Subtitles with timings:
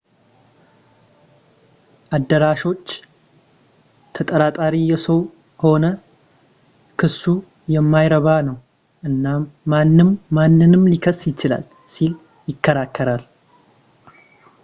[2.17, 2.85] አዳራሾች
[4.15, 5.03] ተጠራጣሪ የሆነ
[5.97, 6.01] ሰው
[7.01, 7.23] ክሱ
[7.75, 8.57] የማይረባ ነው
[9.09, 12.13] እናም ማንም ማንንም ሊከስ ይችላል ሲል
[12.51, 13.25] ይከራከራል